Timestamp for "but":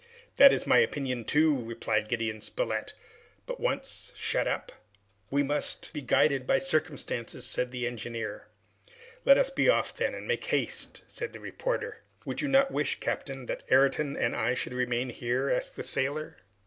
3.45-3.59